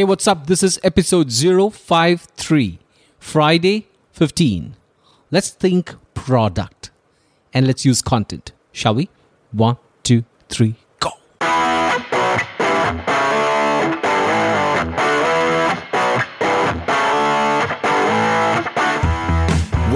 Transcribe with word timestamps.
Hey, 0.00 0.04
what's 0.04 0.26
up? 0.26 0.46
This 0.46 0.62
is 0.62 0.80
episode 0.82 1.30
053, 1.30 2.78
Friday 3.18 3.86
15. 4.12 4.74
Let's 5.30 5.50
think 5.50 5.94
product 6.14 6.90
and 7.52 7.66
let's 7.66 7.84
use 7.84 8.00
content, 8.00 8.52
shall 8.72 8.94
we? 8.94 9.10
One, 9.52 9.76
two, 10.02 10.24
three, 10.48 10.76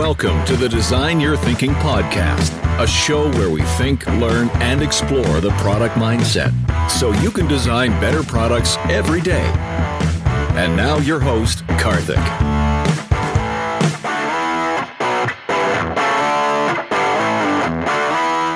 Welcome 0.05 0.45
to 0.45 0.55
the 0.55 0.68
Design 0.68 1.18
Your 1.18 1.34
Thinking 1.34 1.71
podcast, 1.77 2.53
a 2.79 2.86
show 2.86 3.30
where 3.39 3.48
we 3.48 3.62
think, 3.79 4.07
learn, 4.07 4.50
and 4.57 4.82
explore 4.82 5.41
the 5.41 5.48
product 5.62 5.95
mindset 5.95 6.53
so 6.91 7.12
you 7.23 7.30
can 7.30 7.48
design 7.48 7.89
better 8.03 8.22
products 8.22 8.77
every 8.90 9.22
day. 9.22 9.50
And 10.61 10.77
now, 10.77 10.98
your 10.98 11.21
host, 11.21 11.67
Karthik. 11.79 12.18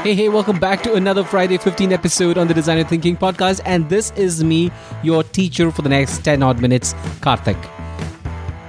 Hey, 0.02 0.14
hey, 0.14 0.28
welcome 0.28 0.58
back 0.58 0.82
to 0.82 0.92
another 0.96 1.24
Friday 1.24 1.56
15 1.56 1.94
episode 1.94 2.36
on 2.36 2.46
the 2.46 2.52
Design 2.52 2.76
Your 2.76 2.86
Thinking 2.86 3.16
podcast. 3.16 3.62
And 3.64 3.88
this 3.88 4.10
is 4.16 4.44
me, 4.44 4.70
your 5.02 5.22
teacher 5.22 5.70
for 5.70 5.80
the 5.80 5.88
next 5.88 6.18
10 6.18 6.42
odd 6.42 6.60
minutes, 6.60 6.92
Karthik. 7.22 7.87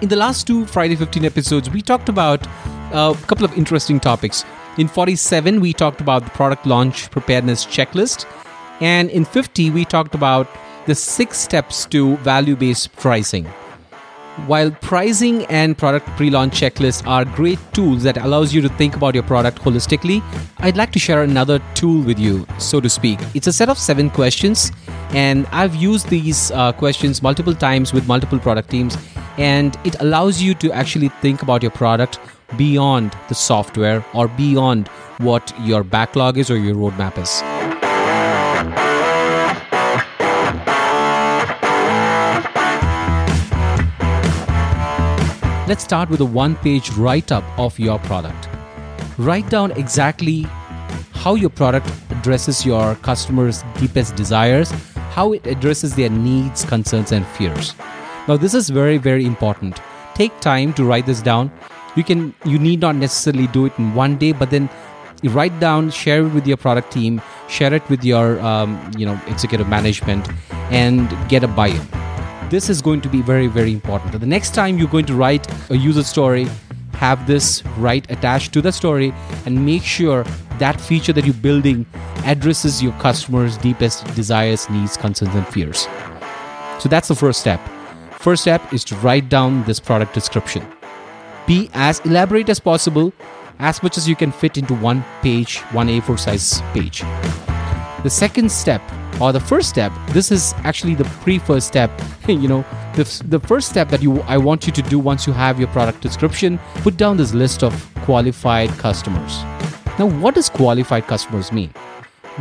In 0.02 0.08
the 0.08 0.16
last 0.16 0.48
two 0.48 0.66
Friday 0.66 0.96
15 0.96 1.26
episodes, 1.26 1.70
we 1.70 1.82
talked 1.82 2.08
about 2.08 2.48
a 2.94 3.14
couple 3.28 3.44
of 3.44 3.58
interesting 3.58 4.00
topics. 4.00 4.46
In 4.78 4.88
47, 4.88 5.60
we 5.60 5.74
talked 5.74 6.00
about 6.00 6.24
the 6.24 6.30
product 6.30 6.66
launch 6.66 7.12
preparedness 7.12 7.66
checklist. 7.66 8.26
And 8.80 9.10
in 9.10 9.26
50, 9.26 9.72
we 9.72 9.84
talked 9.84 10.16
about 10.16 10.48
the 10.86 10.96
six 10.96 11.38
steps 11.38 11.86
to 11.88 12.16
value 12.18 12.56
based 12.56 12.96
pricing. 12.96 13.44
While 14.48 14.72
pricing 14.72 15.46
and 15.48 15.78
product 15.78 16.08
pre-launch 16.16 16.54
checklists 16.54 17.06
are 17.06 17.26
great 17.26 17.60
tools 17.74 18.04
that 18.04 18.16
allows 18.16 18.54
you 18.54 18.62
to 18.62 18.70
think 18.70 18.96
about 18.96 19.16
your 19.16 19.24
product 19.24 19.60
holistically, 19.60 20.24
I'd 20.60 20.78
like 20.78 20.94
to 20.94 21.00
share 21.00 21.24
another 21.24 21.60
tool 21.74 22.02
with 22.06 22.18
you, 22.18 22.48
so 22.58 22.80
to 22.80 22.90
speak. 22.90 23.20
It's 23.34 23.48
a 23.48 23.54
set 23.54 23.68
of 23.68 23.78
seven 23.78 24.10
questions, 24.10 24.72
and 25.10 25.46
I've 25.48 25.76
used 25.76 26.08
these 26.08 26.52
uh, 26.52 26.72
questions 26.72 27.22
multiple 27.22 27.54
times 27.54 27.92
with 27.92 28.08
multiple 28.08 28.40
product 28.40 28.70
teams, 28.70 28.98
and 29.40 29.80
it 29.86 29.96
allows 30.02 30.42
you 30.42 30.54
to 30.54 30.72
actually 30.74 31.08
think 31.22 31.42
about 31.42 31.64
your 31.64 31.72
product 31.72 32.20
beyond 32.58 33.16
the 33.30 33.36
software 33.36 34.04
or 34.14 34.28
beyond 34.28 34.90
what 35.20 35.54
your 35.62 35.82
backlog 35.84 36.38
is 36.38 36.52
or 36.52 36.58
your 36.58 36.76
roadmap 36.76 37.18
is. 37.18 37.42
Let's 45.70 45.84
start 45.84 46.10
with 46.10 46.20
a 46.20 46.26
one 46.26 46.56
page 46.58 46.90
write 46.92 47.32
up 47.32 47.44
of 47.58 47.80
your 47.80 48.00
product. 48.00 48.50
Write 49.18 49.50
down 49.50 49.72
exactly 49.72 50.48
how 51.14 51.36
your 51.36 51.50
product 51.50 51.90
addresses 52.10 52.66
your 52.66 52.96
customers' 52.96 53.64
deepest 53.78 54.16
desires, 54.16 54.72
how 55.12 55.32
it 55.32 55.46
addresses 55.48 55.96
their 55.96 56.10
needs, 56.10 56.66
concerns, 56.66 57.12
and 57.12 57.26
fears. 57.28 57.76
Now, 58.30 58.38
this 58.38 58.54
is 58.54 58.70
very, 58.70 59.00
very 59.00 59.26
important. 59.26 59.82
Take 60.14 60.40
time 60.40 60.72
to 60.74 60.86
write 60.86 61.08
this 61.08 61.20
down. 61.20 61.52
You 61.96 62.04
can, 62.04 62.36
you 62.46 62.60
need 62.60 62.80
not 62.80 62.96
necessarily 62.96 63.48
do 63.48 63.66
it 63.66 63.74
in 63.80 63.96
one 63.96 64.18
day, 64.18 64.34
but 64.34 64.52
then 64.52 64.70
you 65.24 65.32
write 65.32 65.60
down, 65.60 65.90
share 65.90 66.24
it 66.24 66.30
with 66.30 66.46
your 66.46 66.56
product 66.56 66.94
team, 66.94 67.24
share 67.48 67.74
it 67.74 67.90
with 67.90 68.06
your, 68.06 68.40
um, 68.42 68.80
you 68.96 69.04
know, 69.04 69.20
executive 69.26 69.68
management, 69.68 70.30
and 70.70 71.10
get 71.28 71.44
a 71.44 71.48
buy-in 71.48 71.82
this 72.50 72.68
is 72.68 72.82
going 72.82 73.00
to 73.00 73.08
be 73.08 73.22
very 73.22 73.46
very 73.46 73.72
important 73.72 74.12
the 74.20 74.26
next 74.26 74.56
time 74.56 74.80
you're 74.80 74.88
going 74.88 75.06
to 75.06 75.14
write 75.14 75.48
a 75.70 75.78
user 75.78 76.04
story 76.04 76.48
have 76.94 77.28
this 77.28 77.64
right 77.78 78.10
attached 78.10 78.52
to 78.52 78.60
the 78.60 78.72
story 78.72 79.14
and 79.46 79.64
make 79.64 79.84
sure 79.84 80.24
that 80.58 80.82
feature 80.82 81.14
that 81.14 81.26
you're 81.26 81.34
building 81.36 81.86
addresses 82.26 82.82
your 82.82 82.94
customers 82.94 83.56
deepest 83.58 84.04
desires 84.16 84.68
needs 84.72 84.98
concerns 84.98 85.36
and 85.36 85.48
fears 85.48 85.88
so 86.80 86.90
that's 86.90 87.08
the 87.08 87.16
first 87.16 87.40
step 87.40 87.62
first 88.20 88.42
step 88.42 88.74
is 88.74 88.84
to 88.84 88.96
write 88.98 89.30
down 89.30 89.64
this 89.64 89.80
product 89.80 90.14
description. 90.14 90.66
Be 91.48 91.70
as 91.74 92.02
elaborate 92.02 92.50
as 92.50 92.60
possible 92.60 93.14
as 93.60 93.82
much 93.82 93.98
as 93.98 94.10
you 94.10 94.16
can 94.16 94.32
fit 94.32 94.58
into 94.58 94.74
one 94.74 95.06
page 95.22 95.60
one 95.72 95.88
a4 95.88 96.20
size 96.20 96.62
page. 96.74 97.02
The 98.04 98.10
second 98.10 98.52
step 98.52 98.82
or 99.22 99.32
the 99.32 99.40
first 99.40 99.70
step 99.70 99.94
this 100.10 100.32
is 100.32 100.54
actually 100.64 100.96
the 100.96 101.06
pre-first 101.24 101.68
step 101.68 101.92
you 102.28 102.48
know 102.48 102.66
the, 102.96 103.04
the 103.28 103.40
first 103.40 103.70
step 103.70 103.90
that 103.90 104.02
you 104.02 104.22
i 104.22 104.38
want 104.38 104.66
you 104.66 104.72
to 104.72 104.82
do 104.84 104.98
once 104.98 105.28
you 105.28 105.34
have 105.34 105.60
your 105.60 105.68
product 105.70 106.00
description 106.00 106.58
put 106.76 106.96
down 106.96 107.18
this 107.18 107.34
list 107.34 107.64
of 107.64 107.74
qualified 108.04 108.70
customers. 108.78 109.44
Now 109.98 110.08
what 110.22 110.36
does 110.36 110.50
qualified 110.50 111.08
customers 111.08 111.52
mean 111.54 111.74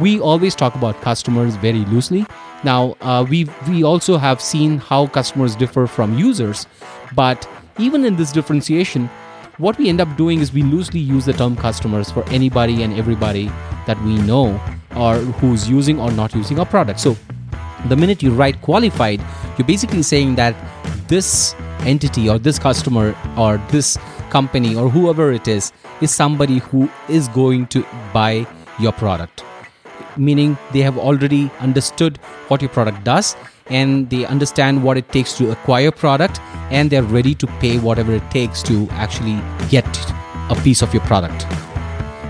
we 0.01 0.21
always 0.21 0.55
talk 0.55 0.75
about 0.75 1.01
customers 1.03 1.57
very 1.57 1.85
loosely 1.87 2.27
now 2.65 2.97
uh, 3.01 3.25
we 3.29 3.47
we 3.69 3.83
also 3.83 4.17
have 4.17 4.41
seen 4.41 4.79
how 4.79 5.07
customers 5.07 5.57
differ 5.57 5.87
from 5.87 6.19
users 6.19 6.67
but 7.15 7.49
even 7.79 8.05
in 8.05 8.17
this 8.17 8.33
differentiation 8.33 9.09
what 9.59 9.77
we 9.77 9.89
end 9.89 10.01
up 10.01 10.17
doing 10.17 10.39
is 10.39 10.53
we 10.53 10.63
loosely 10.63 11.01
use 11.01 11.25
the 11.25 11.33
term 11.33 11.57
customers 11.57 12.11
for 12.13 12.23
anybody 12.29 12.85
and 12.85 12.95
everybody 12.95 13.51
that 13.87 14.01
we 14.03 14.17
know 14.19 14.61
or 14.97 15.17
who's 15.41 15.69
using 15.69 16.01
or 16.01 16.13
not 16.13 16.35
using 16.35 16.61
our 16.61 16.67
product. 16.67 17.01
So 17.01 17.17
the 17.89 17.97
minute 17.97 18.23
you 18.23 18.33
write 18.33 18.63
qualified, 18.63 19.21
you're 19.57 19.67
basically 19.67 20.03
saying 20.03 20.37
that 20.37 20.55
this 21.09 21.55
entity 21.81 22.29
or 22.29 22.39
this 22.39 22.59
customer 22.59 23.17
or 23.37 23.59
this 23.71 23.99
company 24.31 24.77
or 24.77 24.89
whoever 24.89 25.33
it 25.33 25.49
is 25.49 25.73
is 26.01 26.15
somebody 26.15 26.59
who 26.59 26.89
is 27.09 27.27
going 27.29 27.67
to 27.69 27.85
buy 28.13 28.47
your 28.79 28.93
product. 28.93 29.43
Meaning 30.19 30.59
they 30.73 30.81
have 30.81 30.99
already 30.99 31.51
understood 31.61 32.19
what 32.49 32.61
your 32.61 32.71
product 32.71 33.05
does 33.05 33.37
and 33.71 34.11
they 34.11 34.25
understand 34.27 34.83
what 34.83 34.97
it 34.97 35.09
takes 35.11 35.37
to 35.39 35.51
acquire 35.51 35.91
product 35.91 36.41
and 36.71 36.91
they're 36.91 37.03
ready 37.03 37.35
to 37.35 37.47
pay 37.61 37.79
whatever 37.79 38.13
it 38.15 38.31
takes 38.31 38.63
to 38.65 38.89
actually 38.91 39.41
get 39.69 39.87
a 40.51 40.61
piece 40.63 40.83
of 40.83 40.93
your 40.93 41.03
product. 41.05 41.47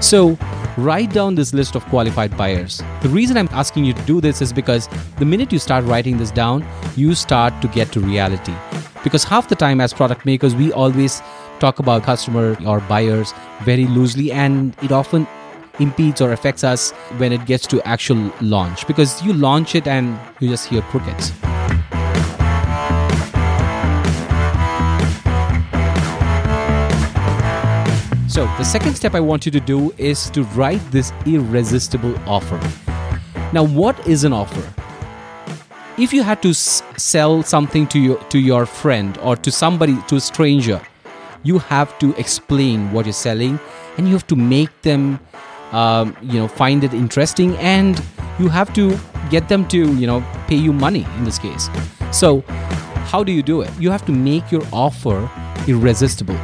So 0.05 0.39
write 0.77 1.13
down 1.13 1.35
this 1.35 1.53
list 1.53 1.75
of 1.75 1.85
qualified 1.87 2.37
buyers. 2.37 2.83
The 3.03 3.09
reason 3.09 3.37
I'm 3.37 3.49
asking 3.51 3.85
you 3.85 3.93
to 3.93 4.03
do 4.03 4.21
this 4.21 4.41
is 4.41 4.53
because 4.53 4.89
the 5.19 5.25
minute 5.25 5.53
you 5.53 5.59
start 5.59 5.85
writing 5.85 6.19
this 6.19 6.31
down, 6.31 6.65
you 6.97 7.15
start 7.15 7.61
to 7.63 7.69
get 7.69 7.91
to 7.93 8.01
reality. 8.01 8.55
Because 9.03 9.25
half 9.25 9.49
the 9.49 9.57
time, 9.57 9.81
as 9.81 9.93
product 9.93 10.25
makers, 10.27 10.55
we 10.55 10.73
always 10.73 11.23
talk 11.61 11.79
about 11.79 12.03
customer 12.03 12.57
or 12.67 12.81
buyers 12.81 13.33
very 13.63 13.87
loosely, 13.87 14.31
and 14.31 14.77
it 14.83 14.93
often 14.93 15.27
impedes 15.79 16.21
or 16.21 16.33
affects 16.33 16.65
us 16.65 16.91
when 17.19 17.33
it 17.33 17.45
gets 17.47 17.67
to 17.69 17.81
actual 17.87 18.33
launch 18.41 18.87
because 18.87 19.23
you 19.23 19.33
launch 19.33 19.75
it 19.75 19.87
and 19.87 20.19
you 20.41 20.49
just 20.49 20.69
hear 20.69 20.83
crickets. 20.83 21.33
So, 28.29 28.45
the 28.57 28.65
second 28.65 28.95
step 28.95 29.15
I 29.17 29.21
want 29.21 29.47
you 29.47 29.53
to 29.53 29.59
do 29.59 29.93
is 29.99 30.31
to 30.31 30.45
write 30.55 30.81
this 30.93 31.13
irresistible 31.27 32.15
offer. 32.25 32.61
Now, 33.53 33.65
what 33.65 33.97
is 34.07 34.23
an 34.23 34.33
offer? 34.33 34.63
If 35.97 36.13
you 36.13 36.23
had 36.23 36.41
to 36.43 36.51
s- 36.51 36.83
sell 36.97 37.43
something 37.43 37.89
to 37.89 37.99
your 37.99 38.19
to 38.35 38.39
your 38.39 38.65
friend 38.67 39.19
or 39.23 39.35
to 39.35 39.51
somebody 39.51 39.97
to 40.07 40.17
a 40.17 40.21
stranger, 40.21 40.81
you 41.43 41.59
have 41.59 41.99
to 41.99 42.15
explain 42.15 42.93
what 42.93 43.07
you're 43.07 43.21
selling 43.29 43.59
and 43.97 44.07
you 44.07 44.13
have 44.13 44.27
to 44.29 44.37
make 44.37 44.71
them 44.83 45.19
um, 45.73 46.17
you 46.23 46.39
know 46.39 46.49
find 46.49 46.85
it 46.85 46.95
interesting 46.95 47.57
and 47.57 48.03
you 48.39 48.49
have 48.49 48.73
to 48.75 48.99
get 49.31 49.49
them 49.49 49.67
to 49.69 49.95
you 49.97 50.07
know 50.07 50.25
pay 50.47 50.57
you 50.57 50.73
money 50.73 51.07
in 51.17 51.25
this 51.25 51.39
case. 51.39 51.69
So 52.13 52.43
how 53.11 53.25
do 53.25 53.33
you 53.33 53.43
do 53.43 53.63
it? 53.63 53.71
You 53.79 53.91
have 53.91 54.05
to 54.07 54.13
make 54.13 54.51
your 54.51 54.63
offer 54.73 55.31
irresistible. 55.67 56.39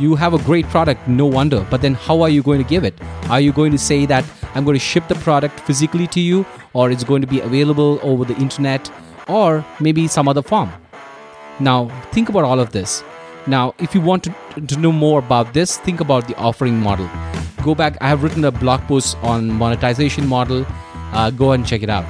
You 0.00 0.14
have 0.14 0.32
a 0.32 0.38
great 0.38 0.66
product 0.66 1.08
no 1.08 1.26
wonder 1.26 1.66
but 1.70 1.82
then 1.82 1.94
how 1.94 2.22
are 2.22 2.28
you 2.28 2.42
going 2.42 2.62
to 2.62 2.68
give 2.68 2.84
it? 2.84 2.94
Are 3.28 3.40
you 3.40 3.52
going 3.52 3.72
to 3.72 3.78
say 3.78 4.06
that 4.06 4.24
i'm 4.54 4.64
going 4.64 4.74
to 4.74 4.80
ship 4.80 5.06
the 5.08 5.14
product 5.16 5.60
physically 5.60 6.06
to 6.06 6.20
you 6.20 6.46
or 6.72 6.90
it's 6.90 7.04
going 7.04 7.20
to 7.20 7.26
be 7.26 7.40
available 7.40 7.98
over 8.02 8.24
the 8.24 8.34
internet 8.36 8.90
or 9.28 9.64
maybe 9.80 10.06
some 10.06 10.28
other 10.28 10.42
form? 10.42 10.72
Now 11.60 11.88
think 12.12 12.28
about 12.28 12.44
all 12.44 12.60
of 12.60 12.70
this. 12.70 13.02
Now 13.46 13.74
if 13.78 13.94
you 13.94 14.00
want 14.00 14.24
to, 14.24 14.34
to 14.66 14.76
know 14.78 14.92
more 14.92 15.18
about 15.18 15.52
this 15.52 15.78
think 15.78 16.00
about 16.00 16.28
the 16.28 16.36
offering 16.36 16.80
model 16.80 17.10
go 17.68 17.74
back 17.74 17.96
i 18.00 18.08
have 18.08 18.22
written 18.22 18.44
a 18.48 18.50
blog 18.50 18.80
post 18.88 19.16
on 19.22 19.50
monetization 19.62 20.26
model. 20.26 20.64
Uh, 21.12 21.30
go 21.30 21.52
and 21.52 21.66
check 21.66 21.82
it 21.82 21.88
out. 21.88 22.08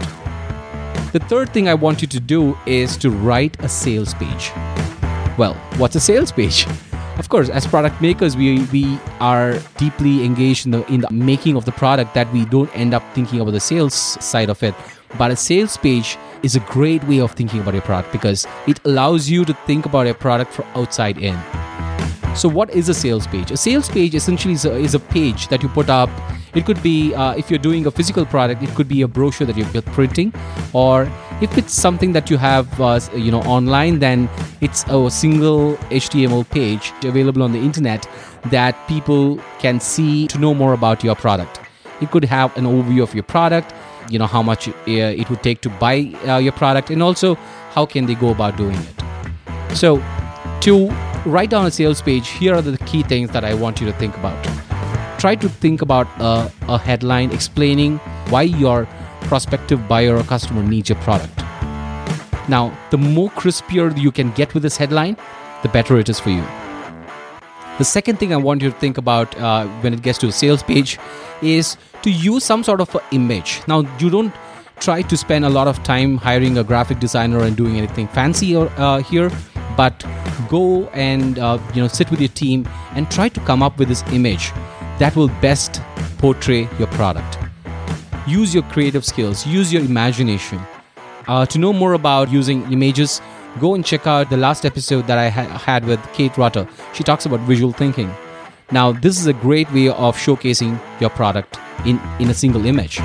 The 1.12 1.20
third 1.30 1.52
thing 1.52 1.68
i 1.68 1.74
want 1.74 2.02
you 2.02 2.08
to 2.08 2.20
do 2.20 2.56
is 2.66 2.96
to 3.04 3.10
write 3.10 3.56
a 3.60 3.68
sales 3.68 4.14
page. 4.14 4.50
Well 5.38 5.54
what's 5.82 5.96
a 5.96 6.04
sales 6.10 6.32
page? 6.32 6.66
Of 7.18 7.28
course 7.30 7.48
as 7.50 7.66
product 7.66 8.00
makers 8.00 8.36
we 8.40 8.50
we 8.72 8.82
are 9.18 9.58
deeply 9.76 10.24
engaged 10.24 10.66
in 10.66 10.70
the 10.74 10.82
in 10.96 11.00
the 11.06 11.10
making 11.10 11.56
of 11.60 11.64
the 11.64 11.72
product 11.72 12.14
that 12.18 12.32
we 12.32 12.44
don't 12.52 12.70
end 12.82 12.94
up 12.98 13.02
thinking 13.16 13.40
about 13.40 13.54
the 13.58 13.64
sales 13.70 13.96
side 14.32 14.50
of 14.54 14.62
it. 14.62 14.74
But 15.22 15.32
a 15.32 15.36
sales 15.36 15.76
page 15.86 16.16
is 16.50 16.54
a 16.54 16.62
great 16.74 17.02
way 17.10 17.18
of 17.26 17.32
thinking 17.32 17.64
about 17.64 17.74
your 17.74 17.86
product 17.90 18.12
because 18.12 18.46
it 18.68 18.78
allows 18.84 19.28
you 19.28 19.44
to 19.50 19.58
think 19.66 19.90
about 19.90 20.06
your 20.06 20.20
product 20.26 20.52
from 20.52 20.66
outside 20.82 21.18
in. 21.18 21.67
So, 22.34 22.48
what 22.48 22.70
is 22.70 22.88
a 22.88 22.94
sales 22.94 23.26
page? 23.26 23.50
A 23.50 23.56
sales 23.56 23.88
page 23.88 24.14
essentially 24.14 24.54
is 24.54 24.64
a, 24.64 24.72
is 24.76 24.94
a 24.94 25.00
page 25.00 25.48
that 25.48 25.62
you 25.62 25.68
put 25.68 25.88
up. 25.90 26.10
It 26.54 26.64
could 26.64 26.82
be, 26.82 27.14
uh, 27.14 27.34
if 27.34 27.50
you're 27.50 27.58
doing 27.58 27.86
a 27.86 27.90
physical 27.90 28.24
product, 28.24 28.62
it 28.62 28.70
could 28.74 28.88
be 28.88 29.02
a 29.02 29.08
brochure 29.08 29.46
that 29.46 29.56
you're 29.56 29.82
printing, 29.82 30.32
or 30.72 31.10
if 31.40 31.56
it's 31.58 31.72
something 31.72 32.12
that 32.12 32.30
you 32.30 32.36
have, 32.36 32.80
uh, 32.80 33.00
you 33.14 33.30
know, 33.30 33.40
online, 33.42 33.98
then 33.98 34.28
it's 34.60 34.84
a 34.88 35.10
single 35.10 35.76
HTML 35.90 36.48
page 36.48 36.92
available 37.04 37.42
on 37.42 37.52
the 37.52 37.58
internet 37.58 38.08
that 38.46 38.76
people 38.88 39.38
can 39.58 39.80
see 39.80 40.26
to 40.28 40.38
know 40.38 40.54
more 40.54 40.72
about 40.72 41.04
your 41.04 41.14
product. 41.14 41.60
It 42.00 42.10
could 42.10 42.24
have 42.24 42.56
an 42.56 42.64
overview 42.64 43.02
of 43.02 43.14
your 43.14 43.24
product, 43.24 43.74
you 44.10 44.18
know, 44.18 44.26
how 44.26 44.42
much 44.42 44.68
uh, 44.68 44.72
it 44.86 45.28
would 45.28 45.42
take 45.42 45.60
to 45.62 45.68
buy 45.68 46.14
uh, 46.26 46.38
your 46.38 46.52
product, 46.52 46.90
and 46.90 47.02
also 47.02 47.34
how 47.74 47.84
can 47.86 48.06
they 48.06 48.14
go 48.14 48.30
about 48.30 48.56
doing 48.56 48.76
it. 48.76 49.76
So, 49.76 50.02
to 50.60 50.88
write 51.24 51.50
down 51.50 51.66
a 51.66 51.70
sales 51.70 52.00
page, 52.00 52.28
here 52.28 52.54
are 52.54 52.62
the 52.62 52.78
key 52.78 53.02
things 53.02 53.30
that 53.30 53.44
I 53.44 53.54
want 53.54 53.80
you 53.80 53.86
to 53.86 53.92
think 53.94 54.16
about. 54.16 54.42
Try 55.18 55.34
to 55.34 55.48
think 55.48 55.82
about 55.82 56.06
a, 56.20 56.50
a 56.68 56.78
headline 56.78 57.32
explaining 57.32 57.98
why 58.30 58.42
your 58.42 58.86
prospective 59.22 59.88
buyer 59.88 60.16
or 60.16 60.22
customer 60.22 60.62
needs 60.62 60.88
your 60.88 60.98
product. 60.98 61.36
Now, 62.48 62.76
the 62.90 62.98
more 62.98 63.30
crispier 63.30 63.96
you 63.98 64.10
can 64.10 64.30
get 64.32 64.54
with 64.54 64.62
this 64.62 64.76
headline, 64.76 65.16
the 65.62 65.68
better 65.68 65.98
it 65.98 66.08
is 66.08 66.20
for 66.20 66.30
you. 66.30 66.44
The 67.78 67.84
second 67.84 68.18
thing 68.18 68.32
I 68.32 68.36
want 68.36 68.62
you 68.62 68.70
to 68.70 68.78
think 68.78 68.96
about 68.96 69.36
uh, 69.38 69.66
when 69.82 69.92
it 69.92 70.02
gets 70.02 70.18
to 70.18 70.28
a 70.28 70.32
sales 70.32 70.62
page 70.62 70.98
is 71.42 71.76
to 72.02 72.10
use 72.10 72.44
some 72.44 72.64
sort 72.64 72.80
of 72.80 72.96
image. 73.12 73.60
Now, 73.68 73.80
you 73.98 74.08
don't 74.08 74.34
try 74.80 75.02
to 75.02 75.16
spend 75.16 75.44
a 75.44 75.48
lot 75.48 75.68
of 75.68 75.82
time 75.82 76.16
hiring 76.16 76.58
a 76.58 76.64
graphic 76.64 76.98
designer 76.98 77.42
and 77.44 77.56
doing 77.56 77.76
anything 77.76 78.08
fancy 78.08 78.54
or, 78.56 78.70
uh, 78.76 79.00
here, 79.02 79.30
but 79.76 80.04
go 80.48 80.86
and 80.88 81.38
uh, 81.38 81.58
you 81.74 81.82
know 81.82 81.88
sit 81.88 82.10
with 82.10 82.20
your 82.20 82.30
team 82.30 82.68
and 82.94 83.10
try 83.10 83.28
to 83.28 83.40
come 83.40 83.62
up 83.62 83.78
with 83.78 83.88
this 83.88 84.02
image 84.12 84.52
that 84.98 85.14
will 85.14 85.28
best 85.40 85.80
portray 86.18 86.68
your 86.78 86.88
product. 86.88 87.38
Use 88.26 88.52
your 88.52 88.64
creative 88.64 89.04
skills. 89.04 89.46
Use 89.46 89.72
your 89.72 89.82
imagination. 89.82 90.60
Uh, 91.28 91.46
to 91.46 91.58
know 91.58 91.72
more 91.72 91.92
about 91.92 92.30
using 92.30 92.70
images, 92.72 93.20
go 93.60 93.74
and 93.74 93.84
check 93.84 94.06
out 94.06 94.30
the 94.30 94.36
last 94.36 94.64
episode 94.64 95.06
that 95.06 95.18
I 95.18 95.28
ha- 95.28 95.58
had 95.58 95.84
with 95.84 96.00
Kate 96.12 96.36
Rutter. 96.36 96.66
She 96.94 97.04
talks 97.04 97.26
about 97.26 97.40
visual 97.40 97.72
thinking. 97.72 98.12
Now, 98.70 98.92
this 98.92 99.18
is 99.18 99.26
a 99.26 99.32
great 99.32 99.70
way 99.72 99.88
of 99.88 100.16
showcasing 100.16 100.78
your 101.00 101.10
product 101.10 101.58
in, 101.86 102.00
in 102.18 102.28
a 102.28 102.34
single 102.34 102.66
image. 102.66 103.00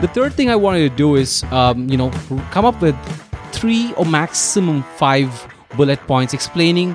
The 0.00 0.06
third 0.06 0.32
thing 0.34 0.48
I 0.48 0.54
wanted 0.54 0.88
to 0.88 0.96
do 0.96 1.16
is, 1.16 1.42
um, 1.50 1.88
you 1.88 1.96
know, 1.96 2.10
come 2.52 2.64
up 2.64 2.80
with 2.80 2.96
three 3.50 3.92
or 3.94 4.06
maximum 4.06 4.84
five 4.96 5.28
bullet 5.76 5.98
points 6.06 6.32
explaining 6.32 6.92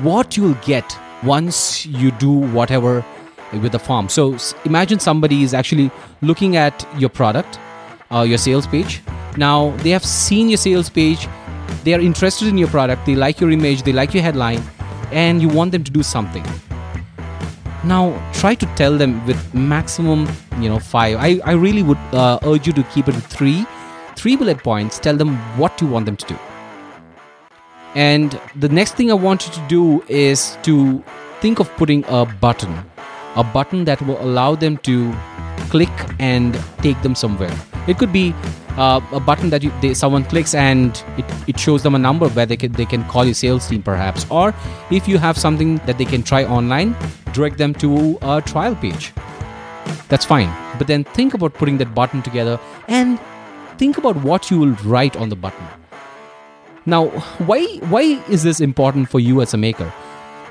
what 0.00 0.36
you'll 0.36 0.56
get 0.64 0.98
once 1.22 1.84
you 1.84 2.10
do 2.12 2.30
whatever 2.30 3.04
with 3.52 3.72
the 3.72 3.78
farm. 3.78 4.08
So 4.08 4.38
imagine 4.64 4.98
somebody 4.98 5.42
is 5.42 5.52
actually 5.52 5.90
looking 6.22 6.56
at 6.56 6.86
your 6.98 7.10
product, 7.10 7.58
uh, 8.10 8.22
your 8.22 8.38
sales 8.38 8.66
page. 8.66 9.02
Now 9.36 9.76
they 9.82 9.90
have 9.90 10.04
seen 10.04 10.48
your 10.48 10.56
sales 10.56 10.88
page, 10.88 11.28
they 11.84 11.92
are 11.92 12.00
interested 12.00 12.48
in 12.48 12.56
your 12.56 12.68
product, 12.68 13.04
they 13.04 13.14
like 13.14 13.40
your 13.40 13.50
image, 13.50 13.82
they 13.82 13.92
like 13.92 14.14
your 14.14 14.22
headline, 14.22 14.62
and 15.10 15.42
you 15.42 15.48
want 15.48 15.72
them 15.72 15.84
to 15.84 15.90
do 15.90 16.02
something. 16.02 16.44
Now 17.84 18.12
try 18.32 18.54
to 18.54 18.66
tell 18.76 18.96
them 18.96 19.24
with 19.26 19.54
maximum, 19.54 20.28
you 20.58 20.68
know, 20.68 20.78
five. 20.78 21.16
I, 21.18 21.40
I 21.44 21.52
really 21.52 21.82
would 21.82 21.98
uh, 22.12 22.38
urge 22.44 22.66
you 22.66 22.72
to 22.74 22.82
keep 22.84 23.08
it 23.08 23.12
three, 23.12 23.66
three 24.16 24.36
bullet 24.36 24.58
points. 24.58 24.98
Tell 24.98 25.16
them 25.16 25.36
what 25.58 25.80
you 25.80 25.88
want 25.88 26.06
them 26.06 26.16
to 26.16 26.26
do. 26.26 26.38
And 27.94 28.40
the 28.56 28.68
next 28.68 28.94
thing 28.94 29.10
I 29.10 29.14
want 29.14 29.46
you 29.46 29.52
to 29.54 29.68
do 29.68 30.04
is 30.08 30.56
to 30.62 31.02
think 31.40 31.58
of 31.58 31.68
putting 31.76 32.04
a 32.08 32.24
button 32.24 32.84
a 33.34 33.42
button 33.44 33.84
that 33.84 34.00
will 34.02 34.20
allow 34.22 34.54
them 34.54 34.76
to 34.78 35.12
click 35.70 35.90
and 36.18 36.58
take 36.82 37.00
them 37.02 37.14
somewhere. 37.14 37.54
It 37.86 37.98
could 37.98 38.12
be 38.12 38.34
uh, 38.76 39.00
a 39.12 39.20
button 39.20 39.50
that 39.50 39.62
you, 39.62 39.72
they, 39.80 39.94
someone 39.94 40.24
clicks 40.24 40.54
and 40.54 41.02
it, 41.16 41.24
it 41.46 41.58
shows 41.58 41.82
them 41.82 41.94
a 41.94 41.98
number 41.98 42.28
where 42.28 42.46
they 42.46 42.56
can, 42.56 42.72
they 42.72 42.86
can 42.86 43.04
call 43.04 43.24
your 43.24 43.34
sales 43.34 43.68
team 43.68 43.82
perhaps. 43.82 44.26
Or 44.30 44.54
if 44.90 45.08
you 45.08 45.18
have 45.18 45.36
something 45.36 45.76
that 45.78 45.98
they 45.98 46.04
can 46.04 46.22
try 46.22 46.44
online, 46.44 46.96
direct 47.32 47.58
them 47.58 47.74
to 47.74 48.18
a 48.22 48.40
trial 48.40 48.74
page. 48.76 49.12
That's 50.08 50.24
fine. 50.24 50.52
But 50.78 50.86
then 50.86 51.04
think 51.04 51.34
about 51.34 51.54
putting 51.54 51.78
that 51.78 51.94
button 51.94 52.22
together 52.22 52.58
and 52.88 53.18
think 53.78 53.98
about 53.98 54.16
what 54.16 54.50
you 54.50 54.58
will 54.58 54.76
write 54.84 55.16
on 55.16 55.28
the 55.28 55.36
button. 55.36 55.66
Now, 56.84 57.06
why 57.46 57.64
why 57.90 58.02
is 58.28 58.42
this 58.42 58.60
important 58.60 59.08
for 59.08 59.20
you 59.20 59.40
as 59.40 59.54
a 59.54 59.56
maker? 59.56 59.92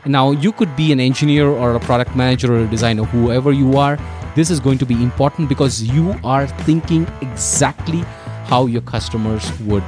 Now, 0.06 0.32
you 0.32 0.52
could 0.52 0.76
be 0.76 0.92
an 0.92 1.00
engineer 1.00 1.48
or 1.48 1.76
a 1.76 1.80
product 1.80 2.16
manager 2.16 2.52
or 2.54 2.60
a 2.60 2.68
designer, 2.68 3.04
whoever 3.04 3.52
you 3.52 3.78
are. 3.78 4.00
This 4.36 4.50
is 4.50 4.60
going 4.60 4.80
to 4.80 4.86
be 4.86 4.96
important 4.96 5.48
because 5.48 5.84
you 5.84 6.16
are 6.24 6.48
thinking 6.48 7.08
exactly 7.22 8.00
how 8.46 8.66
your 8.66 8.82
customers 8.82 9.52
would 9.60 9.84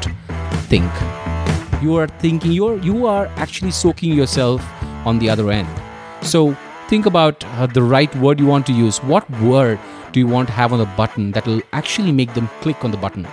think. 0.70 0.92
You 1.82 1.96
are 1.96 2.08
thinking 2.08 2.52
you're 2.52 2.78
you 2.78 3.08
are 3.08 3.26
actually 3.38 3.72
soaking 3.72 4.14
yourself 4.14 4.64
on 5.06 5.18
the 5.18 5.30
other 5.30 5.50
end. 5.50 5.68
So 6.22 6.56
think 6.88 7.08
about 7.08 7.44
uh, 7.46 7.66
the 7.66 7.82
right 7.82 8.16
word 8.18 8.40
you 8.40 8.46
want 8.46 8.68
to 8.68 8.74
use. 8.74 9.00
What 9.00 9.28
word 9.42 9.80
do 10.12 10.20
you 10.20 10.28
want 10.28 10.48
to 10.50 10.54
have 10.54 10.72
on 10.72 10.80
the 10.80 10.92
button 10.96 11.32
that 11.32 11.48
will 11.48 11.62
actually 11.72 12.12
make 12.12 12.36
them 12.36 12.48
click 12.62 12.86
on 12.86 12.92
the 12.92 12.98
button? 12.98 13.28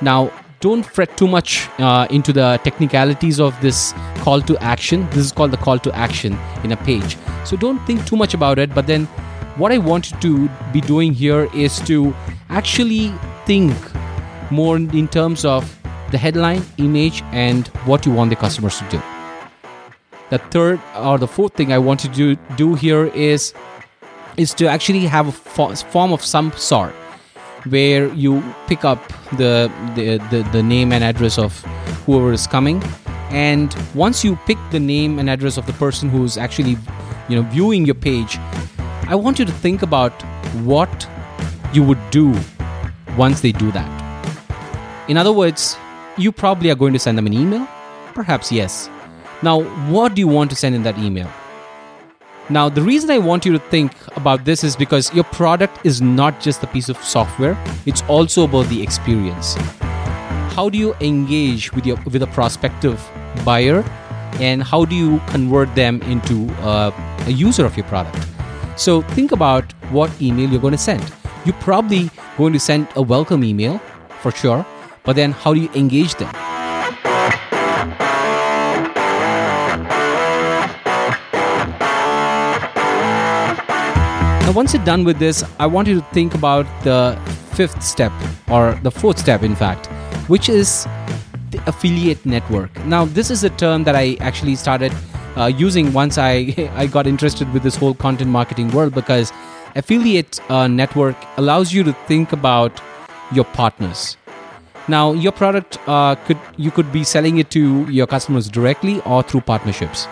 Now, 0.00 0.32
don't 0.60 0.84
fret 0.84 1.16
too 1.16 1.26
much 1.26 1.68
uh, 1.78 2.06
into 2.10 2.32
the 2.32 2.60
technicalities 2.62 3.40
of 3.40 3.58
this 3.62 3.92
call 4.18 4.42
to 4.42 4.56
action. 4.58 5.08
This 5.10 5.24
is 5.24 5.32
called 5.32 5.50
the 5.50 5.56
call 5.56 5.78
to 5.78 5.92
action 5.96 6.38
in 6.62 6.72
a 6.72 6.76
page. 6.76 7.16
So 7.44 7.56
don't 7.56 7.84
think 7.86 8.04
too 8.06 8.16
much 8.16 8.34
about 8.34 8.58
it. 8.58 8.74
But 8.74 8.86
then, 8.86 9.06
what 9.56 9.72
I 9.72 9.78
want 9.78 10.20
to 10.20 10.48
be 10.72 10.80
doing 10.82 11.12
here 11.14 11.48
is 11.54 11.80
to 11.80 12.14
actually 12.50 13.12
think 13.46 13.74
more 14.50 14.76
in 14.76 15.08
terms 15.08 15.44
of 15.44 15.64
the 16.10 16.18
headline, 16.18 16.62
image, 16.76 17.22
and 17.32 17.66
what 17.86 18.04
you 18.04 18.12
want 18.12 18.30
the 18.30 18.36
customers 18.36 18.78
to 18.78 18.84
do. 18.90 19.02
The 20.28 20.38
third 20.38 20.80
or 20.96 21.18
the 21.18 21.26
fourth 21.26 21.54
thing 21.54 21.72
I 21.72 21.78
want 21.78 22.00
to 22.00 22.36
do 22.56 22.74
here 22.74 23.06
is 23.06 23.54
is 24.36 24.54
to 24.54 24.68
actually 24.68 25.06
have 25.06 25.28
a 25.28 25.32
form 25.32 26.12
of 26.12 26.24
some 26.24 26.52
sort 26.52 26.94
where 27.68 28.12
you 28.14 28.42
pick 28.66 28.84
up 28.84 29.06
the, 29.36 29.70
the, 29.94 30.18
the, 30.30 30.48
the 30.52 30.62
name 30.62 30.92
and 30.92 31.04
address 31.04 31.38
of 31.38 31.58
whoever 32.06 32.32
is 32.32 32.46
coming. 32.46 32.82
And 33.30 33.74
once 33.94 34.24
you 34.24 34.36
pick 34.46 34.58
the 34.70 34.80
name 34.80 35.18
and 35.18 35.30
address 35.30 35.56
of 35.56 35.66
the 35.66 35.72
person 35.74 36.08
who's 36.08 36.36
actually 36.36 36.76
you 37.30 37.36
know 37.36 37.42
viewing 37.42 37.86
your 37.86 37.94
page 37.94 38.38
i 39.06 39.14
want 39.14 39.38
you 39.38 39.44
to 39.44 39.52
think 39.52 39.82
about 39.82 40.12
what 40.70 41.08
you 41.72 41.82
would 41.82 41.98
do 42.10 42.34
once 43.16 43.40
they 43.40 43.52
do 43.52 43.70
that. 43.72 43.88
In 45.08 45.16
other 45.16 45.32
words 45.32 45.76
you 46.18 46.32
probably 46.32 46.70
are 46.70 46.74
going 46.74 46.92
to 46.92 46.98
send 46.98 47.16
them 47.16 47.26
an 47.26 47.32
email. 47.32 47.66
Perhaps 48.14 48.50
yes. 48.52 48.90
Now 49.42 49.62
what 49.90 50.14
do 50.14 50.20
you 50.20 50.28
want 50.28 50.50
to 50.50 50.56
send 50.56 50.74
in 50.74 50.82
that 50.82 50.98
email 50.98 51.30
now, 52.50 52.68
the 52.68 52.82
reason 52.82 53.10
I 53.12 53.18
want 53.18 53.46
you 53.46 53.52
to 53.52 53.60
think 53.70 53.92
about 54.16 54.44
this 54.44 54.64
is 54.64 54.74
because 54.74 55.14
your 55.14 55.22
product 55.22 55.86
is 55.86 56.02
not 56.02 56.40
just 56.40 56.64
a 56.64 56.66
piece 56.66 56.88
of 56.88 56.96
software, 56.98 57.56
it's 57.86 58.02
also 58.08 58.42
about 58.42 58.66
the 58.66 58.82
experience. 58.82 59.54
How 60.56 60.68
do 60.68 60.76
you 60.76 60.94
engage 61.00 61.72
with 61.72 61.86
your 61.86 61.96
with 62.06 62.24
a 62.24 62.26
prospective 62.26 63.08
buyer 63.44 63.84
and 64.40 64.64
how 64.64 64.84
do 64.84 64.96
you 64.96 65.20
convert 65.28 65.72
them 65.76 66.02
into 66.02 66.50
uh, 66.62 66.90
a 67.26 67.30
user 67.30 67.64
of 67.64 67.76
your 67.76 67.86
product? 67.86 68.26
So 68.76 69.02
think 69.02 69.30
about 69.30 69.72
what 69.92 70.10
email 70.20 70.50
you're 70.50 70.60
going 70.60 70.72
to 70.72 70.86
send. 70.90 71.04
You're 71.44 71.60
probably 71.60 72.10
going 72.36 72.52
to 72.52 72.58
send 72.58 72.88
a 72.96 73.02
welcome 73.02 73.44
email 73.44 73.78
for 74.22 74.32
sure, 74.32 74.66
but 75.04 75.14
then 75.14 75.30
how 75.30 75.54
do 75.54 75.60
you 75.60 75.70
engage 75.74 76.16
them? 76.16 76.49
Now, 84.50 84.56
once 84.56 84.74
you're 84.74 84.84
done 84.84 85.04
with 85.04 85.20
this, 85.20 85.44
I 85.60 85.66
want 85.66 85.86
you 85.86 86.00
to 86.00 86.06
think 86.06 86.34
about 86.34 86.66
the 86.82 87.16
fifth 87.52 87.84
step, 87.84 88.10
or 88.50 88.76
the 88.82 88.90
fourth 88.90 89.16
step, 89.16 89.44
in 89.44 89.54
fact, 89.54 89.86
which 90.28 90.48
is 90.48 90.88
the 91.52 91.62
affiliate 91.68 92.26
network. 92.26 92.84
Now, 92.84 93.04
this 93.04 93.30
is 93.30 93.44
a 93.44 93.50
term 93.50 93.84
that 93.84 93.94
I 93.94 94.16
actually 94.18 94.56
started 94.56 94.92
uh, 95.36 95.52
using 95.56 95.92
once 95.92 96.18
I, 96.18 96.68
I 96.74 96.88
got 96.88 97.06
interested 97.06 97.52
with 97.52 97.62
this 97.62 97.76
whole 97.76 97.94
content 97.94 98.28
marketing 98.28 98.72
world 98.72 98.92
because 98.92 99.32
affiliate 99.76 100.40
uh, 100.50 100.66
network 100.66 101.14
allows 101.36 101.72
you 101.72 101.84
to 101.84 101.92
think 102.08 102.32
about 102.32 102.82
your 103.30 103.44
partners. 103.44 104.16
Now, 104.88 105.12
your 105.12 105.30
product 105.30 105.78
uh, 105.86 106.16
could 106.26 106.38
you 106.56 106.72
could 106.72 106.90
be 106.90 107.04
selling 107.04 107.38
it 107.38 107.52
to 107.52 107.88
your 107.88 108.08
customers 108.08 108.48
directly 108.48 109.00
or 109.02 109.22
through 109.22 109.42
partnerships. 109.42 110.08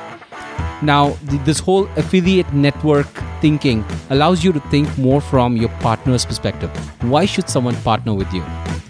Now, 0.82 1.16
th- 1.28 1.42
this 1.44 1.58
whole 1.58 1.86
affiliate 1.96 2.52
network 2.52 3.08
thinking 3.40 3.84
allows 4.10 4.44
you 4.44 4.52
to 4.52 4.60
think 4.70 4.96
more 4.98 5.20
from 5.20 5.56
your 5.56 5.70
partner's 5.80 6.24
perspective. 6.24 6.70
Why 7.02 7.24
should 7.24 7.48
someone 7.48 7.76
partner 7.76 8.14
with 8.14 8.32
you? 8.32 8.44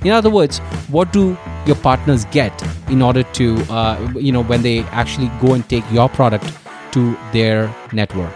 In 0.04 0.12
other 0.12 0.30
words, 0.30 0.58
what 0.88 1.12
do 1.12 1.36
your 1.66 1.76
partners 1.76 2.24
get 2.26 2.52
in 2.88 3.02
order 3.02 3.22
to, 3.22 3.56
uh, 3.70 4.12
you 4.14 4.32
know, 4.32 4.42
when 4.42 4.62
they 4.62 4.80
actually 5.02 5.28
go 5.40 5.54
and 5.54 5.68
take 5.68 5.84
your 5.90 6.08
product 6.08 6.52
to 6.92 7.16
their 7.32 7.74
network? 7.92 8.32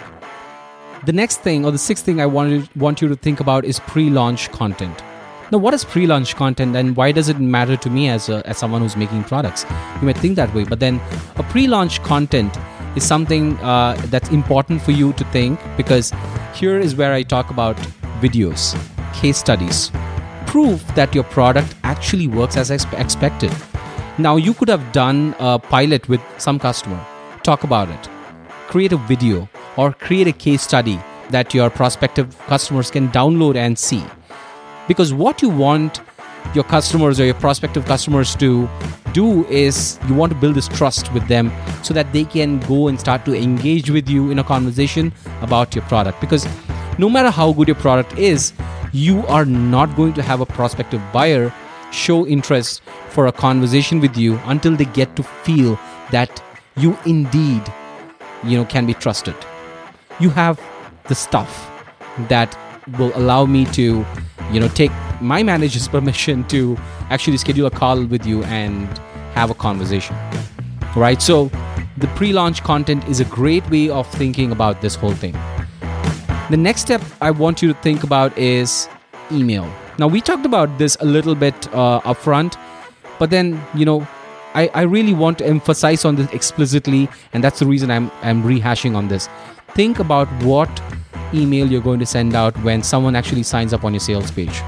The 1.05 1.13
next 1.13 1.41
thing, 1.41 1.65
or 1.65 1.71
the 1.71 1.79
sixth 1.79 2.05
thing 2.05 2.21
I 2.21 2.27
wanted, 2.27 2.69
want 2.77 3.03
you 3.03 3.09
to 3.09 3.17
think 3.17 3.41
about 3.41 3.65
is 3.65 3.81
pre 3.81 4.09
launch 4.09 4.51
content. 4.51 5.03
Now, 5.51 5.59
what 5.59 5.75
is 5.75 5.85
pre 5.85 6.07
launch 6.07 6.35
content 6.37 6.75
and 6.75 6.97
why 6.97 7.13
does 7.13 7.29
it 7.29 7.39
matter 7.39 7.77
to 7.77 7.91
me 7.91 8.09
as, 8.09 8.29
a, 8.29 8.47
as 8.47 8.57
someone 8.57 8.81
who's 8.81 8.97
making 8.97 9.25
products? 9.25 9.67
You 10.01 10.07
might 10.07 10.17
think 10.17 10.37
that 10.37 10.55
way, 10.55 10.65
but 10.65 10.81
then 10.81 11.01
a 11.37 11.43
pre 11.43 11.67
launch 11.67 12.03
content 12.03 12.57
is 12.97 13.05
something 13.05 13.59
uh, 13.59 13.95
that's 14.07 14.31
important 14.31 14.83
for 14.83 14.93
you 14.93 15.13
to 15.15 15.25
think 15.27 15.59
because 15.77 16.13
here 16.55 16.79
is 16.79 16.95
where 16.95 17.13
I 17.13 17.23
talk 17.23 17.51
about 17.51 17.77
videos, 18.21 18.77
case 19.15 19.39
studies, 19.39 19.91
proof 20.47 20.87
that 20.95 21.15
your 21.15 21.25
product 21.25 21.75
actually 21.83 22.27
works 22.27 22.57
as 22.57 22.71
ex- 22.71 22.87
expected. 22.93 23.53
Now, 24.19 24.37
you 24.37 24.53
could 24.53 24.69
have 24.69 24.93
done 24.93 25.35
a 25.39 25.59
pilot 25.59 26.09
with 26.09 26.21
some 26.39 26.59
customer, 26.59 27.05
talk 27.43 27.65
about 27.65 27.89
it, 27.89 28.09
create 28.69 28.93
a 28.93 28.99
video, 28.99 29.49
or 29.77 29.93
create 29.93 30.27
a 30.27 30.33
case 30.33 30.63
study 30.63 31.01
that 31.31 31.55
your 31.55 31.71
prospective 31.71 32.39
customers 32.47 32.91
can 32.91 33.09
download 33.09 33.57
and 33.57 33.79
see. 33.79 34.05
Because 34.87 35.15
what 35.15 35.41
you 35.41 35.49
want 35.49 36.01
your 36.55 36.65
customers 36.65 37.19
or 37.19 37.25
your 37.25 37.35
prospective 37.35 37.85
customers 37.85 38.35
to 38.37 38.69
do 39.13 39.45
is 39.47 39.99
you 40.09 40.15
want 40.15 40.33
to 40.33 40.39
build 40.39 40.55
this 40.55 40.69
trust 40.69 41.13
with 41.13 41.27
them 41.29 41.53
so 41.83 41.95
that 41.95 42.13
they 42.13 42.25
can 42.25 42.59
go 42.61 42.89
and 42.89 42.99
start 42.99 43.25
to 43.25 43.35
engage 43.35 43.91
with 43.91 44.09
you 44.09 44.31
in 44.31 44.39
a 44.39 44.45
conversation 44.45 45.13
about 45.41 45.75
your 45.75 45.85
product. 45.85 46.21
Because 46.21 46.47
no 46.99 47.09
matter 47.09 47.31
how 47.31 47.53
good 47.53 47.69
your 47.69 47.77
product 47.77 48.19
is 48.19 48.53
you 48.93 49.27
are 49.27 49.45
not 49.45 49.97
going 49.97 50.13
to 50.13 50.23
have 50.23 50.41
a 50.41 50.47
prospective 50.47 51.01
buyer 51.13 51.53
show 51.91 52.27
interest 52.27 52.83
for 53.09 53.27
a 53.27 53.33
conversation 53.33 54.01
with 54.01 54.17
you 54.17 54.39
until 54.45 54.77
they 54.77 54.85
get 54.85 55.15
to 55.17 55.23
feel 55.23 55.79
that 56.11 56.43
you 56.77 56.97
indeed 57.07 57.63
you 58.45 58.57
know 58.57 58.65
can 58.65 58.87
be 58.87 58.95
trusted. 58.95 59.35
You 60.21 60.31
have 60.31 60.61
the 61.09 61.15
stuff 61.15 61.71
that 62.29 62.57
will 62.99 63.13
allow 63.15 63.47
me 63.47 63.65
to 63.67 64.05
you 64.51 64.61
know 64.61 64.69
take 64.69 64.93
my 65.23 65.43
manager's 65.43 65.89
permission 65.89 66.45
to 66.49 66.77
actually 67.11 67.37
schedule 67.37 67.67
a 67.67 67.71
call 67.71 68.05
with 68.05 68.27
you 68.27 68.43
and 68.45 68.87
have 69.35 69.51
a 69.51 69.55
conversation. 69.55 70.17
Right? 70.97 71.23
So 71.23 71.51
the 71.97 72.09
pre-launch 72.09 72.63
content 72.63 73.07
is 73.09 73.21
a 73.21 73.25
great 73.25 73.69
way 73.71 73.89
of 73.89 74.07
thinking 74.13 74.53
about 74.53 74.81
this 74.83 74.95
whole 74.95 75.15
thing. 75.15 75.37
The 76.51 76.57
next 76.57 76.83
step 76.83 77.01
i 77.21 77.31
want 77.31 77.63
you 77.63 77.73
to 77.73 77.81
think 77.81 78.03
about 78.03 78.37
is 78.37 78.89
email. 79.31 79.67
Now 79.99 80.09
we 80.09 80.21
talked 80.21 80.45
about 80.45 80.77
this 80.79 80.97
a 81.01 81.05
little 81.05 81.35
bit 81.35 81.55
uh, 81.75 82.01
upfront 82.01 82.59
but 83.19 83.31
then 83.31 83.63
you 83.75 83.85
know 83.85 84.07
I, 84.55 84.69
I 84.75 84.83
really 84.83 85.15
want 85.15 85.39
to 85.39 85.47
emphasize 85.47 86.05
on 86.05 86.17
this 86.17 86.31
explicitly 86.33 87.09
and 87.33 87.43
that's 87.43 87.59
the 87.61 87.67
reason 87.67 87.91
i'm 87.91 88.11
i'm 88.23 88.43
rehashing 88.43 88.97
on 88.97 89.09
this. 89.09 89.29
Think 89.75 89.99
about 89.99 90.29
what 90.43 90.83
email 91.33 91.67
you're 91.67 91.81
going 91.81 92.01
to 92.01 92.07
send 92.07 92.35
out 92.35 92.55
when 92.63 92.83
someone 92.83 93.17
actually 93.17 93.43
signs 93.43 93.73
up 93.73 93.85
on 93.85 93.95
your 93.95 94.01
sales 94.01 94.31
page 94.31 94.61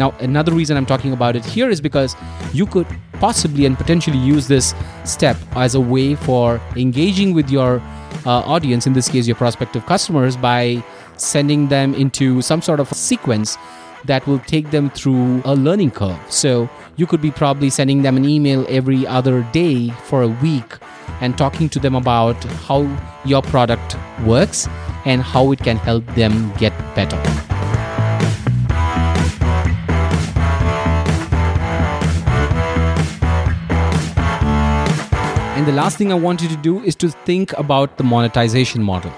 now, 0.00 0.12
another 0.18 0.52
reason 0.52 0.78
I'm 0.78 0.86
talking 0.86 1.12
about 1.12 1.36
it 1.36 1.44
here 1.44 1.68
is 1.68 1.78
because 1.78 2.16
you 2.54 2.64
could 2.64 2.86
possibly 3.20 3.66
and 3.66 3.76
potentially 3.76 4.16
use 4.16 4.48
this 4.48 4.74
step 5.04 5.36
as 5.52 5.74
a 5.74 5.80
way 5.80 6.14
for 6.14 6.58
engaging 6.74 7.34
with 7.34 7.50
your 7.50 7.82
uh, 8.24 8.40
audience, 8.54 8.86
in 8.86 8.94
this 8.94 9.10
case, 9.10 9.26
your 9.26 9.36
prospective 9.36 9.84
customers, 9.84 10.38
by 10.38 10.82
sending 11.18 11.68
them 11.68 11.94
into 11.94 12.40
some 12.40 12.62
sort 12.62 12.80
of 12.80 12.88
sequence 12.88 13.58
that 14.06 14.26
will 14.26 14.38
take 14.38 14.70
them 14.70 14.88
through 14.88 15.42
a 15.44 15.54
learning 15.54 15.90
curve. 15.90 16.18
So, 16.32 16.70
you 16.96 17.06
could 17.06 17.20
be 17.20 17.30
probably 17.30 17.68
sending 17.68 18.00
them 18.00 18.16
an 18.16 18.24
email 18.24 18.64
every 18.70 19.06
other 19.06 19.42
day 19.52 19.90
for 20.08 20.22
a 20.22 20.28
week 20.28 20.78
and 21.20 21.36
talking 21.36 21.68
to 21.68 21.78
them 21.78 21.94
about 21.94 22.42
how 22.66 22.88
your 23.26 23.42
product 23.42 23.98
works 24.24 24.66
and 25.04 25.20
how 25.20 25.52
it 25.52 25.58
can 25.58 25.76
help 25.76 26.06
them 26.14 26.50
get 26.56 26.72
better. 26.94 27.49
And 35.60 35.68
the 35.68 35.72
last 35.72 35.98
thing 35.98 36.10
I 36.10 36.14
want 36.14 36.40
you 36.40 36.48
to 36.48 36.56
do 36.56 36.82
is 36.84 36.94
to 36.96 37.10
think 37.10 37.52
about 37.58 37.98
the 37.98 38.02
monetization 38.02 38.82
model. 38.82 39.12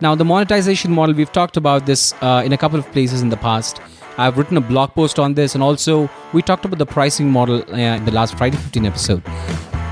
Now, 0.00 0.14
the 0.14 0.24
monetization 0.24 0.90
model, 0.90 1.14
we've 1.14 1.30
talked 1.30 1.58
about 1.58 1.84
this 1.84 2.14
uh, 2.22 2.42
in 2.42 2.54
a 2.54 2.56
couple 2.56 2.78
of 2.78 2.90
places 2.92 3.20
in 3.20 3.28
the 3.28 3.36
past. 3.36 3.82
I've 4.16 4.38
written 4.38 4.56
a 4.56 4.62
blog 4.62 4.94
post 4.94 5.18
on 5.18 5.34
this, 5.34 5.54
and 5.54 5.62
also 5.62 6.08
we 6.32 6.40
talked 6.40 6.64
about 6.64 6.78
the 6.78 6.86
pricing 6.86 7.30
model 7.30 7.62
uh, 7.70 7.76
in 7.76 8.04
the 8.06 8.12
last 8.12 8.38
Friday 8.38 8.56
15 8.56 8.86
episode. 8.86 9.22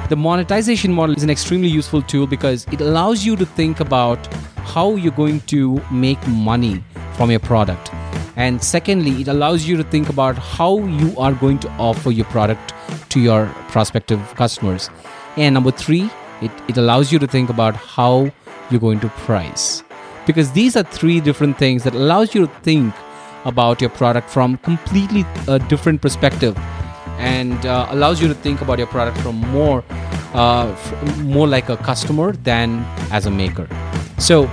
The 0.08 0.16
monetization 0.16 0.94
model 0.94 1.14
is 1.14 1.24
an 1.24 1.28
extremely 1.28 1.68
useful 1.68 2.00
tool 2.00 2.26
because 2.26 2.64
it 2.72 2.80
allows 2.80 3.26
you 3.26 3.36
to 3.36 3.44
think 3.44 3.80
about 3.80 4.32
how 4.64 4.96
you're 4.96 5.12
going 5.12 5.40
to 5.40 5.78
make 5.90 6.26
money 6.26 6.82
from 7.18 7.30
your 7.30 7.40
product. 7.40 7.92
And 8.36 8.64
secondly, 8.64 9.20
it 9.20 9.28
allows 9.28 9.66
you 9.66 9.76
to 9.76 9.84
think 9.84 10.08
about 10.08 10.38
how 10.38 10.78
you 10.78 11.14
are 11.18 11.34
going 11.34 11.58
to 11.58 11.70
offer 11.72 12.10
your 12.10 12.24
product 12.36 12.72
to 13.10 13.20
your 13.20 13.44
prospective 13.68 14.34
customers. 14.36 14.88
And 15.36 15.54
number 15.54 15.70
three, 15.70 16.10
it, 16.40 16.50
it 16.68 16.76
allows 16.76 17.12
you 17.12 17.18
to 17.18 17.26
think 17.26 17.50
about 17.50 17.76
how 17.76 18.30
you're 18.70 18.80
going 18.80 19.00
to 19.00 19.08
price. 19.08 19.82
Because 20.26 20.52
these 20.52 20.76
are 20.76 20.82
three 20.82 21.20
different 21.20 21.58
things 21.58 21.84
that 21.84 21.94
allows 21.94 22.34
you 22.34 22.46
to 22.46 22.52
think 22.62 22.94
about 23.44 23.80
your 23.80 23.90
product 23.90 24.30
from 24.30 24.56
completely 24.58 25.24
a 25.48 25.58
different 25.58 26.00
perspective 26.00 26.56
and 27.18 27.66
uh, 27.66 27.86
allows 27.90 28.20
you 28.20 28.28
to 28.28 28.34
think 28.34 28.60
about 28.60 28.78
your 28.78 28.86
product 28.86 29.18
from 29.18 29.36
more 29.36 29.84
uh, 30.34 30.70
f- 30.70 31.18
more 31.18 31.46
like 31.46 31.68
a 31.68 31.76
customer 31.76 32.32
than 32.32 32.84
as 33.10 33.26
a 33.26 33.30
maker. 33.30 33.68
So 34.18 34.48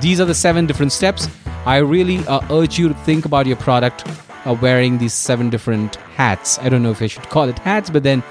these 0.00 0.20
are 0.20 0.24
the 0.24 0.34
seven 0.34 0.66
different 0.66 0.92
steps. 0.92 1.28
I 1.64 1.78
really 1.78 2.18
uh, 2.26 2.40
urge 2.50 2.78
you 2.78 2.88
to 2.88 2.94
think 2.94 3.24
about 3.24 3.46
your 3.46 3.56
product 3.56 4.04
uh, 4.44 4.56
wearing 4.60 4.98
these 4.98 5.14
seven 5.14 5.48
different 5.48 5.96
hats. 6.16 6.58
I 6.58 6.68
don't 6.68 6.82
know 6.82 6.90
if 6.90 7.00
I 7.00 7.06
should 7.06 7.28
call 7.28 7.48
it 7.48 7.58
hats, 7.60 7.88
but 7.88 8.02
then 8.02 8.22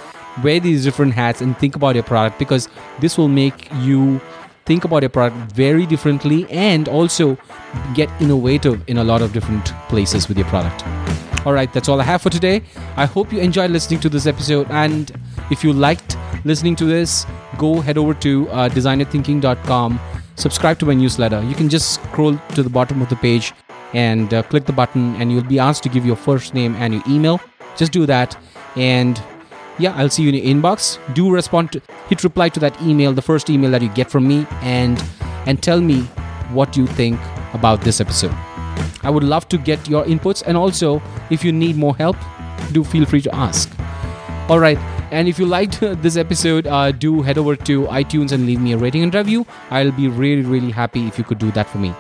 wear 0.42 0.60
these 0.60 0.84
different 0.84 1.14
hats 1.14 1.42
and 1.42 1.58
think 1.58 1.76
about 1.76 1.96
your 1.96 2.04
product 2.04 2.40
because 2.40 2.70
this 3.00 3.18
will 3.18 3.28
make 3.28 3.70
you 3.82 4.20
think 4.66 4.86
about 4.86 5.04
your 5.04 5.10
product 5.10 5.52
very 5.52 5.86
differently 5.86 6.50
and 6.50 6.88
also 6.88 7.38
get 7.94 8.10
innovative 8.22 8.82
in 8.88 8.98
a 8.98 9.04
lot 9.04 9.22
of 9.22 9.34
different 9.34 9.66
places 9.90 10.28
with 10.28 10.38
your 10.38 10.48
product. 10.48 10.84
All 11.46 11.52
right, 11.52 11.72
that's 11.74 11.90
all 11.90 12.00
I 12.00 12.06
have 12.06 12.22
for 12.22 12.30
today. 12.30 12.64
I 12.96 13.06
hope 13.06 13.34
you 13.34 13.40
enjoyed 13.40 13.72
listening 13.72 14.00
to 14.02 14.10
this 14.10 14.26
episode. 14.28 14.68
And 14.72 15.12
if 15.52 15.64
you 15.64 15.74
liked 15.74 16.18
listening 16.46 16.76
to 16.78 16.86
this, 16.86 17.26
go 17.58 17.82
head 17.82 17.98
over 17.98 18.14
to 18.14 18.50
uh, 18.50 18.70
designyourthinking.com, 18.70 20.00
subscribe 20.36 20.80
to 20.80 20.86
my 20.86 20.94
newsletter. 20.94 21.44
You 21.44 21.56
can 21.56 21.68
just 21.68 21.96
scroll 21.96 22.38
to 22.56 22.64
the 22.64 22.70
bottom 22.70 23.02
of 23.02 23.10
the 23.10 23.18
page 23.18 23.54
and 23.94 24.34
uh, 24.34 24.42
click 24.44 24.66
the 24.66 24.74
button, 24.74 25.16
and 25.18 25.32
you'll 25.32 25.44
be 25.44 25.60
asked 25.60 25.84
to 25.84 25.90
give 25.90 26.06
your 26.06 26.16
first 26.16 26.54
name 26.54 26.76
and 26.76 26.94
your 26.94 27.04
email. 27.08 27.42
Just 27.76 27.92
do 27.92 28.06
that. 28.06 28.38
And 28.76 29.22
yeah, 29.80 29.94
I'll 29.96 30.10
see 30.10 30.24
you 30.24 30.30
in 30.30 30.36
your 30.36 30.46
inbox. 30.46 31.00
Do 31.14 31.32
respond 31.32 31.72
to 31.74 31.82
hit 32.08 32.24
reply 32.24 32.50
to 32.50 32.60
that 32.60 32.80
email, 32.82 33.14
the 33.14 33.22
first 33.22 33.50
email 33.50 33.72
that 33.72 33.82
you 33.82 33.90
get 33.90 34.10
from 34.10 34.28
me, 34.28 34.46
and 34.62 35.04
and 35.46 35.62
tell 35.62 35.82
me 35.82 36.02
what 36.52 36.78
you 36.78 36.88
think 36.88 37.20
about 37.54 37.82
this 37.82 38.00
episode. 38.00 38.34
I 39.04 39.10
would 39.10 39.24
love 39.24 39.50
to 39.50 39.58
get 39.58 39.88
your 39.88 40.06
inputs, 40.06 40.44
and 40.46 40.58
also 40.58 41.02
if 41.30 41.44
you 41.44 41.52
need 41.52 41.76
more 41.76 41.96
help, 41.96 42.16
do 42.72 42.84
feel 42.84 43.06
free 43.06 43.22
to 43.22 43.36
ask. 43.36 43.72
All 44.50 44.60
right, 44.60 44.78
and 45.12 45.28
if 45.28 45.40
you 45.40 45.46
liked 45.46 45.80
this 45.82 46.18
episode, 46.18 46.68
uh, 46.68 46.92
do 46.92 47.22
head 47.22 47.38
over 47.38 47.56
to 47.56 47.84
iTunes 47.88 48.32
and 48.32 48.46
leave 48.46 48.60
me 48.60 48.74
a 48.74 48.78
rating 48.78 49.04
and 49.04 49.14
review. 49.14 49.46
I'll 49.70 49.92
be 49.92 50.08
really, 50.08 50.42
really 50.42 50.72
happy 50.72 51.08
if 51.08 51.18
you 51.18 51.24
could 51.24 51.40
do 51.40 51.52
that 51.52 51.70
for 51.70 51.78
me. 51.78 51.94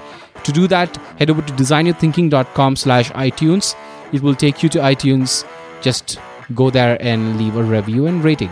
To 0.43 0.51
do 0.51 0.67
that, 0.67 0.95
head 1.19 1.29
over 1.29 1.41
to 1.41 1.53
designyourthinking.com 1.53 2.75
slash 2.75 3.11
iTunes. 3.11 3.75
It 4.11 4.21
will 4.21 4.35
take 4.35 4.61
you 4.61 4.69
to 4.69 4.79
iTunes. 4.79 5.45
Just 5.81 6.19
go 6.53 6.69
there 6.69 6.97
and 7.01 7.37
leave 7.37 7.55
a 7.55 7.63
review 7.63 8.07
and 8.07 8.23
rating. 8.23 8.49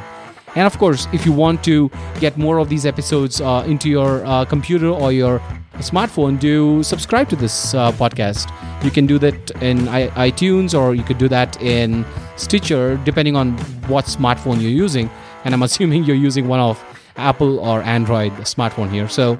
And 0.55 0.67
of 0.67 0.77
course, 0.77 1.07
if 1.13 1.25
you 1.25 1.31
want 1.31 1.63
to 1.63 1.89
get 2.19 2.37
more 2.37 2.57
of 2.57 2.67
these 2.67 2.85
episodes 2.85 3.39
uh, 3.39 3.63
into 3.65 3.89
your 3.89 4.25
uh, 4.25 4.43
computer 4.45 4.87
or 4.89 5.11
your 5.11 5.39
smartphone, 5.75 6.39
do 6.39 6.83
subscribe 6.83 7.29
to 7.29 7.35
this 7.35 7.73
uh, 7.73 7.91
podcast. 7.93 8.51
You 8.83 8.91
can 8.91 9.05
do 9.05 9.17
that 9.19 9.51
in 9.61 9.87
I- 9.87 10.09
iTunes 10.29 10.77
or 10.77 10.93
you 10.93 11.03
could 11.03 11.17
do 11.17 11.29
that 11.29 11.61
in 11.61 12.05
Stitcher, 12.35 12.97
depending 13.05 13.35
on 13.35 13.57
what 13.87 14.05
smartphone 14.05 14.61
you're 14.61 14.71
using. 14.71 15.09
And 15.45 15.53
I'm 15.53 15.63
assuming 15.69 16.03
you're 16.03 16.15
using 16.17 16.47
one 16.47 16.59
of 16.59 16.83
Apple 17.15 17.59
or 17.59 17.81
Android 17.83 18.33
smartphone 18.43 18.89
here. 18.91 19.07
So 19.07 19.39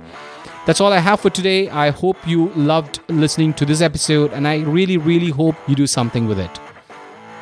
that's 0.65 0.79
all 0.79 0.93
I 0.93 0.99
have 0.99 1.19
for 1.19 1.29
today. 1.29 1.69
I 1.69 1.89
hope 1.89 2.15
you 2.25 2.49
loved 2.49 3.01
listening 3.09 3.53
to 3.55 3.65
this 3.65 3.81
episode, 3.81 4.31
and 4.31 4.47
I 4.47 4.59
really, 4.59 4.97
really 4.97 5.29
hope 5.29 5.55
you 5.67 5.75
do 5.75 5.87
something 5.87 6.27
with 6.27 6.39
it. 6.39 6.59